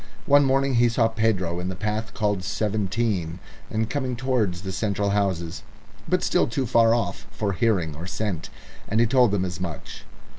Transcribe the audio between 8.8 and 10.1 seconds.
and he told them as much.